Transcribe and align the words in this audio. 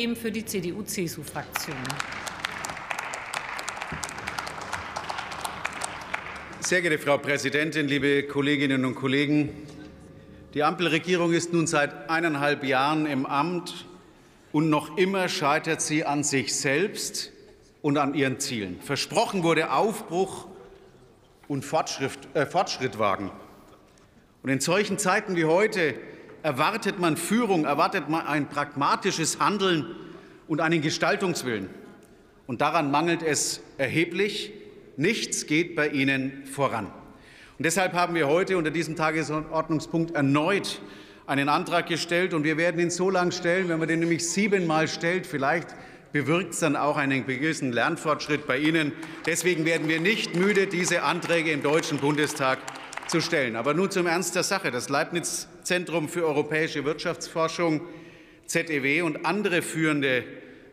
für 0.00 0.32
die 0.32 0.46
CDU-CSU-Fraktion. 0.46 1.76
Sehr 6.60 6.80
geehrte 6.80 6.98
Frau 6.98 7.18
Präsidentin, 7.18 7.86
liebe 7.86 8.22
Kolleginnen 8.22 8.86
und 8.86 8.94
Kollegen! 8.94 9.50
Die 10.54 10.62
Ampelregierung 10.62 11.34
ist 11.34 11.52
nun 11.52 11.66
seit 11.66 12.08
eineinhalb 12.08 12.64
Jahren 12.64 13.04
im 13.04 13.26
Amt, 13.26 13.84
und 14.52 14.70
noch 14.70 14.96
immer 14.96 15.28
scheitert 15.28 15.82
sie 15.82 16.06
an 16.06 16.24
sich 16.24 16.56
selbst 16.56 17.30
und 17.82 17.98
an 17.98 18.14
ihren 18.14 18.40
Zielen. 18.40 18.80
Versprochen 18.80 19.42
wurde 19.42 19.70
Aufbruch 19.70 20.46
und 21.46 21.62
Fortschritt, 21.62 22.12
äh, 22.32 22.46
Fortschritt 22.46 22.98
wagen. 22.98 23.30
Und 24.42 24.48
in 24.48 24.60
solchen 24.60 24.96
Zeiten 24.96 25.36
wie 25.36 25.44
heute 25.44 25.94
erwartet 26.42 26.98
man 26.98 27.16
Führung, 27.16 27.64
erwartet 27.64 28.08
man 28.08 28.26
ein 28.26 28.48
pragmatisches 28.48 29.38
Handeln 29.40 29.86
und 30.48 30.60
einen 30.60 30.82
Gestaltungswillen. 30.82 31.68
Und 32.46 32.60
daran 32.60 32.90
mangelt 32.90 33.22
es 33.22 33.60
erheblich. 33.78 34.52
Nichts 34.96 35.46
geht 35.46 35.76
bei 35.76 35.88
Ihnen 35.88 36.44
voran. 36.46 36.86
Und 37.58 37.64
deshalb 37.64 37.92
haben 37.92 38.14
wir 38.14 38.26
heute 38.26 38.58
unter 38.58 38.70
diesem 38.70 38.96
Tagesordnungspunkt 38.96 40.14
erneut 40.14 40.80
einen 41.26 41.48
Antrag 41.48 41.86
gestellt. 41.86 42.34
Und 42.34 42.42
wir 42.42 42.56
werden 42.56 42.80
ihn 42.80 42.90
so 42.90 43.08
lange 43.08 43.32
stellen, 43.32 43.68
wenn 43.68 43.78
man 43.78 43.86
den 43.86 44.00
nämlich 44.00 44.28
siebenmal 44.28 44.88
stellt, 44.88 45.26
vielleicht 45.26 45.68
bewirkt 46.12 46.54
es 46.54 46.60
dann 46.60 46.74
auch 46.74 46.96
einen 46.96 47.24
gewissen 47.24 47.72
Lernfortschritt 47.72 48.46
bei 48.46 48.58
Ihnen. 48.58 48.92
Deswegen 49.26 49.64
werden 49.64 49.88
wir 49.88 50.00
nicht 50.00 50.34
müde, 50.34 50.66
diese 50.66 51.02
Anträge 51.02 51.52
im 51.52 51.62
Deutschen 51.62 51.98
Bundestag 51.98 52.58
zu 53.10 53.20
stellen. 53.20 53.56
Aber 53.56 53.74
nun 53.74 53.90
zum 53.90 54.06
Ernst 54.06 54.36
der 54.36 54.44
Sache. 54.44 54.70
Das 54.70 54.88
Leibniz-Zentrum 54.88 56.08
für 56.08 56.24
europäische 56.24 56.84
Wirtschaftsforschung, 56.84 57.82
ZEW, 58.46 59.02
und 59.02 59.26
andere 59.26 59.62
führende 59.62 60.24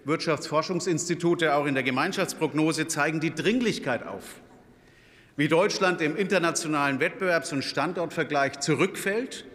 Wirtschaftsforschungsinstitute 0.05 1.55
auch 1.55 1.66
in 1.66 1.73
der 1.73 1.84
Gemeinschaftsprognose 1.84 2.88
zeigen 2.88 3.20
die 3.20 3.34
Dringlichkeit 3.34 4.06
auf, 4.06 4.23
wie 5.36 5.48
Deutschland 5.48 6.02
im 6.02 6.16
internationalen 6.16 7.00
Wettbewerbs- 7.00 7.52
und 7.52 7.64
Standortvergleich 7.64 8.59
zurückfällt. 8.59 9.45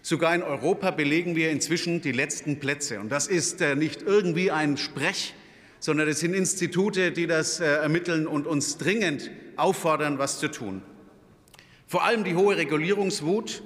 Sogar 0.00 0.34
in 0.34 0.42
Europa 0.42 0.92
belegen 0.92 1.34
wir 1.34 1.50
inzwischen 1.50 2.00
die 2.00 2.12
letzten 2.12 2.60
Plätze. 2.60 3.00
Und 3.00 3.10
das 3.10 3.26
ist 3.26 3.60
äh, 3.60 3.74
nicht 3.74 4.02
irgendwie 4.02 4.52
ein 4.52 4.76
Sprech, 4.76 5.34
sondern 5.80 6.08
es 6.08 6.20
sind 6.20 6.34
Institute, 6.34 7.10
die 7.10 7.26
das 7.26 7.58
äh, 7.58 7.64
ermitteln 7.64 8.28
und 8.28 8.46
uns 8.46 8.78
dringend 8.78 9.32
auffordern, 9.56 10.18
was 10.18 10.38
zu 10.38 10.48
tun. 10.48 10.82
Vor 11.86 12.04
allem 12.04 12.24
die 12.24 12.34
hohe 12.34 12.56
Regulierungswut, 12.56 13.62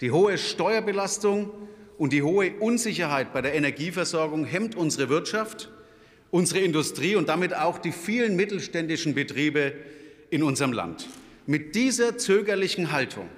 die 0.00 0.10
hohe 0.10 0.38
Steuerbelastung 0.38 1.50
und 1.98 2.12
die 2.12 2.22
hohe 2.22 2.54
Unsicherheit 2.58 3.34
bei 3.34 3.42
der 3.42 3.54
Energieversorgung 3.54 4.46
hemmt 4.46 4.74
unsere 4.74 5.10
Wirtschaft, 5.10 5.70
unsere 6.30 6.60
Industrie 6.60 7.14
und 7.14 7.28
damit 7.28 7.54
auch 7.54 7.78
die 7.78 7.92
vielen 7.92 8.36
mittelständischen 8.36 9.14
Betriebe 9.14 9.74
in 10.30 10.42
unserem 10.42 10.72
Land. 10.72 11.08
Mit 11.46 11.74
dieser 11.74 12.16
zögerlichen 12.16 12.90
Haltung 12.90 13.28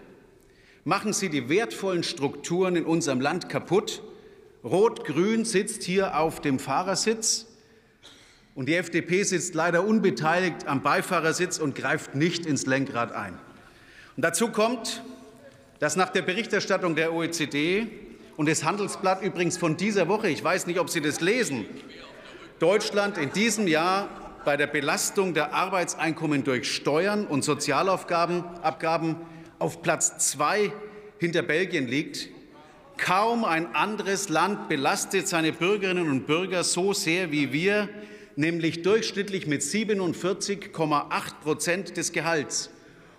machen 0.84 1.12
Sie 1.12 1.28
die 1.28 1.48
wertvollen 1.48 2.04
Strukturen 2.04 2.76
in 2.76 2.84
unserem 2.84 3.20
Land 3.20 3.48
kaputt. 3.48 4.00
Rot-Grün 4.62 5.44
sitzt 5.44 5.82
hier 5.82 6.16
auf 6.16 6.40
dem 6.40 6.60
Fahrersitz 6.60 7.46
und 8.54 8.68
die 8.68 8.76
FDP 8.76 9.24
sitzt 9.24 9.54
leider 9.54 9.84
unbeteiligt 9.84 10.68
am 10.68 10.82
Beifahrersitz 10.84 11.58
und 11.58 11.74
greift 11.74 12.14
nicht 12.14 12.46
ins 12.46 12.64
Lenkrad 12.66 13.10
ein. 13.10 13.36
Und 14.16 14.22
dazu 14.22 14.48
kommt, 14.48 15.02
dass 15.80 15.96
nach 15.96 16.10
der 16.10 16.22
Berichterstattung 16.22 16.94
der 16.94 17.12
OECD 17.12 17.86
und 18.36 18.46
des 18.46 18.64
Handelsblatt 18.64 19.22
übrigens 19.22 19.56
von 19.56 19.76
dieser 19.76 20.08
Woche, 20.08 20.28
ich 20.28 20.42
weiß 20.42 20.66
nicht, 20.66 20.78
ob 20.78 20.88
Sie 20.88 21.00
das 21.00 21.20
lesen, 21.20 21.66
Deutschland 22.60 23.18
in 23.18 23.32
diesem 23.32 23.66
Jahr 23.66 24.08
bei 24.44 24.56
der 24.56 24.66
Belastung 24.68 25.34
der 25.34 25.52
Arbeitseinkommen 25.52 26.44
durch 26.44 26.72
Steuern 26.72 27.26
und 27.26 27.42
Sozialabgaben 27.42 29.16
auf 29.58 29.82
Platz 29.82 30.30
zwei 30.30 30.72
hinter 31.18 31.42
Belgien 31.42 31.88
liegt. 31.88 32.28
Kaum 32.96 33.44
ein 33.44 33.74
anderes 33.74 34.28
Land 34.28 34.68
belastet 34.68 35.26
seine 35.26 35.52
Bürgerinnen 35.52 36.08
und 36.08 36.26
Bürger 36.26 36.62
so 36.62 36.92
sehr 36.92 37.32
wie 37.32 37.52
wir, 37.52 37.88
nämlich 38.36 38.82
durchschnittlich 38.82 39.48
mit 39.48 39.62
47,8 39.62 41.34
Prozent 41.42 41.96
des 41.96 42.12
Gehalts. 42.12 42.70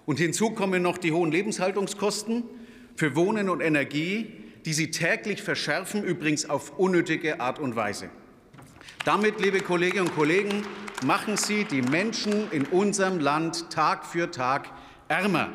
Und 0.05 0.19
hinzu 0.19 0.51
kommen 0.51 0.81
noch 0.81 0.97
die 0.97 1.11
hohen 1.11 1.31
Lebenshaltungskosten 1.31 2.43
für 2.95 3.15
Wohnen 3.15 3.49
und 3.49 3.61
Energie, 3.61 4.27
die 4.65 4.73
sie 4.73 4.91
täglich 4.91 5.41
verschärfen, 5.41 6.03
übrigens 6.03 6.49
auf 6.49 6.77
unnötige 6.77 7.39
Art 7.39 7.59
und 7.59 7.75
Weise. 7.75 8.09
Damit, 9.03 9.39
liebe 9.39 9.59
Kolleginnen 9.59 10.07
und 10.07 10.15
Kollegen, 10.15 10.63
machen 11.05 11.37
Sie 11.37 11.65
die 11.65 11.81
Menschen 11.81 12.51
in 12.51 12.65
unserem 12.65 13.19
Land 13.19 13.69
Tag 13.69 14.05
für 14.05 14.31
Tag 14.31 14.69
ärmer. 15.07 15.49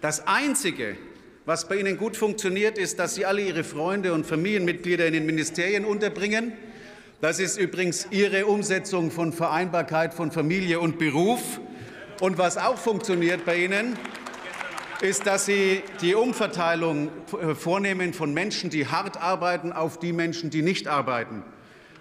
Das 0.00 0.26
Einzige, 0.26 0.96
was 1.46 1.68
bei 1.68 1.76
Ihnen 1.76 1.96
gut 1.96 2.16
funktioniert, 2.16 2.76
ist, 2.76 2.98
dass 2.98 3.14
Sie 3.14 3.24
alle 3.24 3.42
Ihre 3.42 3.64
Freunde 3.64 4.12
und 4.12 4.26
Familienmitglieder 4.26 5.06
in 5.06 5.14
den 5.14 5.24
Ministerien 5.24 5.84
unterbringen. 5.84 6.52
Das 7.20 7.38
ist 7.38 7.58
übrigens 7.58 8.08
Ihre 8.10 8.46
Umsetzung 8.46 9.10
von 9.10 9.32
Vereinbarkeit 9.32 10.12
von 10.12 10.30
Familie 10.30 10.80
und 10.80 10.98
Beruf. 10.98 11.60
Und 12.22 12.38
was 12.38 12.56
auch 12.56 12.78
funktioniert 12.78 13.44
bei 13.44 13.64
Ihnen, 13.64 13.98
ist, 15.00 15.26
dass 15.26 15.44
Sie 15.44 15.82
die 16.00 16.14
Umverteilung 16.14 17.10
vornehmen 17.58 18.14
von 18.14 18.32
Menschen, 18.32 18.70
die 18.70 18.86
hart 18.86 19.20
arbeiten, 19.20 19.72
auf 19.72 19.98
die 19.98 20.12
Menschen, 20.12 20.48
die 20.48 20.62
nicht 20.62 20.86
arbeiten. 20.86 21.42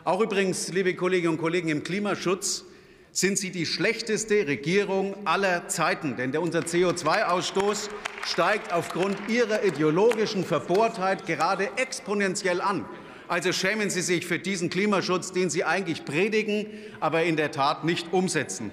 Auch 0.04 0.22
übrigens, 0.22 0.72
liebe 0.72 0.94
Kolleginnen 0.94 1.34
und 1.34 1.42
Kollegen, 1.42 1.70
im 1.70 1.82
Klimaschutz 1.82 2.66
sind 3.12 3.40
Sie 3.40 3.50
die 3.50 3.66
schlechteste 3.66 4.46
Regierung 4.46 5.16
aller 5.26 5.68
Zeiten. 5.70 6.16
Denn 6.18 6.38
unser 6.38 6.60
CO2-Ausstoß 6.60 7.90
steigt 8.24 8.74
aufgrund 8.74 9.18
Ihrer 9.28 9.64
ideologischen 9.64 10.46
Verbohrtheit 10.46 11.26
gerade 11.26 11.72
exponentiell 11.78 12.62
an. 12.62 12.86
Also 13.28 13.52
schämen 13.54 13.90
Sie 13.90 14.02
sich 14.02 14.28
für 14.28 14.38
diesen 14.38 14.70
Klimaschutz, 14.70 15.32
den 15.32 15.50
Sie 15.50 15.64
eigentlich 15.64 16.06
predigen, 16.06 16.68
aber 17.00 17.24
in 17.24 17.38
der 17.38 17.50
Tat 17.50 17.86
nicht 17.86 18.14
umsetzen. 18.14 18.72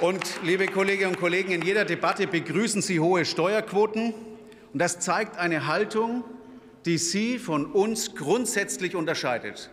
Und, 0.00 0.40
liebe 0.42 0.66
Kolleginnen 0.66 1.10
und 1.10 1.20
Kollegen, 1.20 1.52
in 1.52 1.60
jeder 1.60 1.84
Debatte 1.84 2.26
begrüßen 2.26 2.80
Sie 2.80 3.00
hohe 3.00 3.26
Steuerquoten. 3.26 4.14
Und 4.72 4.78
das 4.78 4.98
zeigt 4.98 5.36
eine 5.36 5.66
Haltung, 5.66 6.24
die 6.86 6.96
Sie 6.96 7.38
von 7.38 7.66
uns 7.66 8.14
grundsätzlich 8.14 8.96
unterscheidet. 8.96 9.68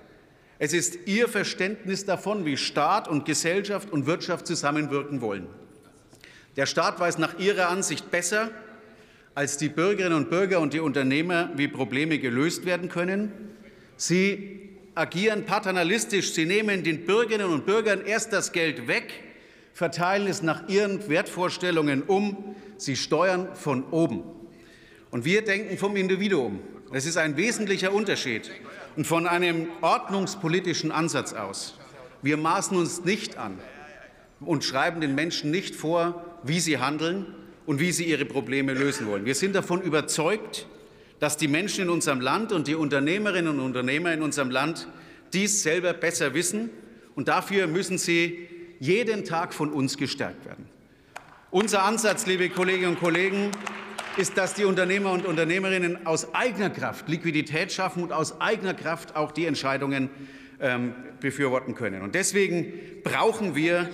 Es 0.59 0.73
ist 0.73 1.07
Ihr 1.07 1.29
Verständnis 1.29 2.03
davon, 2.03 2.43
wie 2.45 2.57
Staat 2.57 3.07
und 3.07 3.23
Gesellschaft 3.23 3.89
und 3.89 4.05
Wirtschaft 4.05 4.47
zusammenwirken 4.47 5.21
wollen. 5.21 5.47
Der 6.57 6.65
Staat 6.65 6.99
weiß 6.99 7.19
nach 7.19 7.39
Ihrer 7.39 7.69
Ansicht 7.69 8.11
besser 8.11 8.51
als 9.33 9.55
die 9.55 9.69
Bürgerinnen 9.69 10.17
und 10.17 10.29
Bürger 10.29 10.59
und 10.59 10.73
die 10.73 10.81
Unternehmer, 10.81 11.51
wie 11.55 11.69
Probleme 11.69 12.19
gelöst 12.19 12.65
werden 12.65 12.89
können. 12.89 13.31
Sie 13.95 14.71
agieren 14.93 15.45
paternalistisch. 15.45 16.33
Sie 16.33 16.45
nehmen 16.45 16.83
den 16.83 17.05
Bürgerinnen 17.05 17.49
und 17.49 17.65
Bürgern 17.65 18.03
erst 18.05 18.33
das 18.33 18.51
Geld 18.51 18.89
weg, 18.89 19.23
verteilen 19.77 20.25
es 20.25 20.41
nach 20.41 20.67
ihren 20.69 21.07
Wertvorstellungen 21.07 22.01
um. 22.01 22.55
Sie 22.77 22.95
steuern 22.95 23.49
von 23.53 23.83
oben. 23.91 24.23
Und 25.11 25.23
wir 25.23 25.43
denken 25.43 25.77
vom 25.77 25.95
Individuum. 25.95 26.61
Das 26.91 27.05
ist 27.05 27.15
ein 27.15 27.37
wesentlicher 27.37 27.93
Unterschied. 27.93 28.49
Und 28.95 29.05
von 29.05 29.27
einem 29.27 29.67
ordnungspolitischen 29.81 30.91
Ansatz 30.91 31.33
aus. 31.33 31.77
Wir 32.23 32.37
maßen 32.37 32.75
uns 32.75 33.05
nicht 33.05 33.37
an 33.37 33.59
und 34.39 34.63
schreiben 34.63 34.99
den 34.99 35.13
Menschen 35.13 35.51
nicht 35.51 35.75
vor, 35.75 36.25
wie 36.41 36.59
sie 36.59 36.79
handeln 36.79 37.27
und 37.67 37.79
wie 37.79 37.91
sie 37.91 38.05
ihre 38.05 38.25
Probleme 38.25 38.73
lösen 38.73 39.05
wollen. 39.05 39.25
Wir 39.25 39.35
sind 39.35 39.53
davon 39.53 39.83
überzeugt, 39.83 40.65
dass 41.19 41.37
die 41.37 41.47
Menschen 41.47 41.83
in 41.83 41.91
unserem 41.91 42.19
Land 42.19 42.51
und 42.51 42.67
die 42.67 42.73
Unternehmerinnen 42.73 43.59
und 43.59 43.59
Unternehmer 43.59 44.11
in 44.11 44.23
unserem 44.23 44.49
Land 44.49 44.87
dies 45.33 45.61
selber 45.61 45.93
besser 45.93 46.33
wissen. 46.33 46.71
Und 47.13 47.27
dafür 47.27 47.67
müssen 47.67 47.99
sie 47.99 48.56
jeden 48.79 49.25
Tag 49.25 49.53
von 49.53 49.71
uns 49.71 49.97
gestärkt 49.97 50.45
werden. 50.45 50.67
Unser 51.51 51.83
Ansatz, 51.83 52.25
liebe 52.25 52.49
Kolleginnen 52.49 52.91
und 52.91 52.99
Kollegen, 52.99 53.51
ist, 54.17 54.37
dass 54.37 54.53
die 54.55 54.65
Unternehmer 54.65 55.11
und 55.11 55.25
Unternehmerinnen 55.25 56.05
aus 56.05 56.33
eigener 56.33 56.69
Kraft 56.69 57.07
Liquidität 57.07 57.71
schaffen 57.71 58.03
und 58.03 58.11
aus 58.11 58.41
eigener 58.41 58.73
Kraft 58.73 59.15
auch 59.15 59.31
die 59.31 59.45
Entscheidungen 59.45 60.09
ähm, 60.59 60.95
befürworten 61.19 61.75
können. 61.75 62.01
Und 62.01 62.15
deswegen 62.15 62.73
brauchen 63.03 63.55
wir 63.55 63.89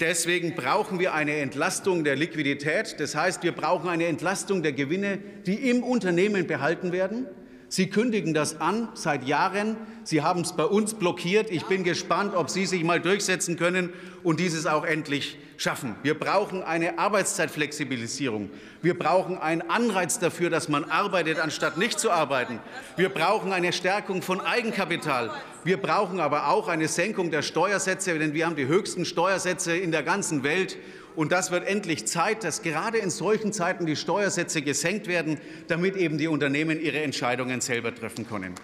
Deswegen 0.00 0.54
brauchen 0.54 0.98
wir 0.98 1.12
eine 1.12 1.36
Entlastung 1.36 2.04
der 2.04 2.16
Liquidität. 2.16 2.98
Das 2.98 3.14
heißt, 3.14 3.42
wir 3.42 3.52
brauchen 3.52 3.90
eine 3.90 4.06
Entlastung 4.06 4.62
der 4.62 4.72
Gewinne, 4.72 5.18
die 5.44 5.68
im 5.68 5.82
Unternehmen 5.82 6.46
behalten 6.46 6.90
werden. 6.90 7.26
Sie 7.70 7.88
kündigen 7.88 8.34
das 8.34 8.60
an 8.60 8.88
seit 8.94 9.28
Jahren. 9.28 9.76
Sie 10.02 10.22
haben 10.22 10.40
es 10.40 10.54
bei 10.54 10.64
uns 10.64 10.94
blockiert. 10.94 11.52
Ich 11.52 11.66
bin 11.66 11.84
gespannt, 11.84 12.34
ob 12.34 12.50
Sie 12.50 12.66
sich 12.66 12.82
mal 12.82 13.00
durchsetzen 13.00 13.56
können 13.56 13.90
und 14.24 14.40
dieses 14.40 14.66
auch 14.66 14.84
endlich 14.84 15.38
schaffen. 15.56 15.94
Wir 16.02 16.18
brauchen 16.18 16.64
eine 16.64 16.98
Arbeitszeitflexibilisierung. 16.98 18.50
Wir 18.82 18.98
brauchen 18.98 19.38
einen 19.38 19.62
Anreiz 19.62 20.18
dafür, 20.18 20.50
dass 20.50 20.68
man 20.68 20.82
arbeitet, 20.82 21.38
anstatt 21.38 21.76
nicht 21.78 22.00
zu 22.00 22.10
arbeiten. 22.10 22.58
Wir 22.96 23.08
brauchen 23.08 23.52
eine 23.52 23.72
Stärkung 23.72 24.20
von 24.20 24.40
Eigenkapital. 24.40 25.30
Wir 25.62 25.76
brauchen 25.76 26.18
aber 26.18 26.48
auch 26.48 26.66
eine 26.66 26.88
Senkung 26.88 27.30
der 27.30 27.42
Steuersätze, 27.42 28.18
denn 28.18 28.34
wir 28.34 28.46
haben 28.46 28.56
die 28.56 28.66
höchsten 28.66 29.04
Steuersätze 29.04 29.76
in 29.76 29.92
der 29.92 30.02
ganzen 30.02 30.42
Welt. 30.42 30.76
Und 31.20 31.32
das 31.32 31.50
wird 31.50 31.68
endlich 31.68 32.06
Zeit, 32.06 32.44
dass 32.44 32.62
gerade 32.62 32.96
in 32.96 33.10
solchen 33.10 33.52
Zeiten 33.52 33.84
die 33.84 33.94
Steuersätze 33.94 34.62
gesenkt 34.62 35.06
werden, 35.06 35.36
damit 35.68 35.94
eben 35.96 36.16
die 36.16 36.28
Unternehmen 36.28 36.80
ihre 36.80 37.02
Entscheidungen 37.02 37.60
selber 37.60 37.94
treffen 37.94 38.26
können. 38.26 38.54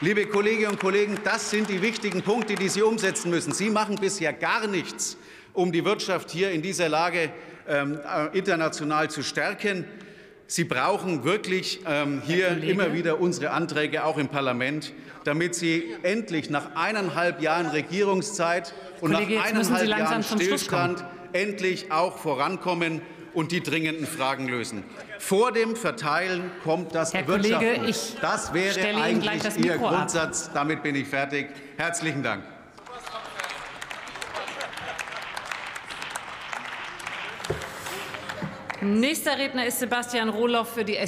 Liebe 0.00 0.24
Kolleginnen 0.24 0.70
und 0.70 0.80
Kollegen, 0.80 1.18
das 1.24 1.50
sind 1.50 1.68
die 1.68 1.82
wichtigen 1.82 2.22
Punkte, 2.22 2.54
die 2.54 2.70
Sie 2.70 2.80
umsetzen 2.80 3.28
müssen. 3.28 3.52
Sie 3.52 3.68
machen 3.68 3.96
bisher 3.96 4.32
gar 4.32 4.66
nichts, 4.66 5.18
um 5.52 5.72
die 5.72 5.84
Wirtschaft 5.84 6.30
hier 6.30 6.52
in 6.52 6.62
dieser 6.62 6.88
Lage 6.88 7.28
ähm, 7.68 8.00
äh, 8.02 8.38
international 8.38 9.10
zu 9.10 9.22
stärken. 9.22 9.84
Sie 10.48 10.64
brauchen 10.64 11.24
wirklich 11.24 11.80
ähm, 11.86 12.22
hier 12.24 12.62
immer 12.62 12.92
wieder 12.92 13.20
unsere 13.20 13.50
Anträge, 13.50 14.04
auch 14.04 14.16
im 14.16 14.28
Parlament, 14.28 14.92
damit 15.24 15.56
Sie 15.56 15.84
endlich 16.02 16.50
nach 16.50 16.76
eineinhalb 16.76 17.42
Jahren 17.42 17.66
Regierungszeit 17.66 18.72
und 19.00 19.12
Kollege, 19.12 19.34
nach 19.34 19.44
eineinhalb 19.46 19.88
Jahren 19.88 20.22
Stillstand 20.22 21.04
endlich 21.32 21.90
auch 21.90 22.18
vorankommen 22.18 23.02
und 23.34 23.50
die 23.52 23.60
dringenden 23.60 24.06
Fragen 24.06 24.48
lösen. 24.48 24.84
Vor 25.18 25.50
dem 25.52 25.74
Verteilen 25.74 26.50
kommt 26.62 26.94
das 26.94 27.12
Herr. 27.12 27.24
Kollege, 27.24 27.80
ich 27.86 28.16
das 28.20 28.54
wäre 28.54 28.96
eigentlich 28.96 29.42
Ihr 29.58 29.76
Grundsatz. 29.78 30.46
Ab. 30.46 30.52
Damit 30.54 30.82
bin 30.82 30.94
ich 30.94 31.08
fertig. 31.08 31.48
Herzlichen 31.76 32.22
Dank. 32.22 32.44
Nächster 38.82 39.38
Redner 39.38 39.64
ist 39.64 39.78
Sebastian 39.78 40.28
Rohloff 40.28 40.74
für 40.74 40.84
die 40.84 40.96
SPD. 40.96 41.04